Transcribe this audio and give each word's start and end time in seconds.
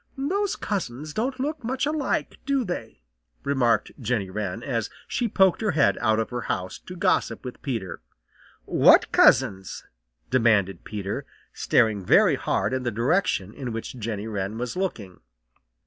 "Those 0.17 0.55
cousins 0.55 1.13
don't 1.13 1.39
look 1.39 1.63
much 1.63 1.85
alike, 1.85 2.39
do 2.47 2.63
they?" 2.63 3.03
remarked 3.43 3.91
Jenny 3.99 4.31
Wren, 4.31 4.63
as 4.63 4.89
she 5.07 5.27
poked 5.27 5.61
her 5.61 5.73
head 5.73 5.95
out 6.01 6.17
of 6.19 6.31
her 6.31 6.41
house 6.49 6.79
to 6.87 6.95
gossip 6.95 7.45
with 7.45 7.61
Peter. 7.61 8.01
"What 8.65 9.11
cousins?" 9.11 9.85
demanded 10.31 10.83
Peter, 10.85 11.27
staring 11.53 12.03
very 12.03 12.33
hard 12.33 12.73
in 12.73 12.81
the 12.81 12.89
direction 12.89 13.53
in 13.53 13.73
which 13.73 13.99
Jenny 13.99 14.25
Wren 14.27 14.57
was 14.57 14.75
looking. 14.75 15.19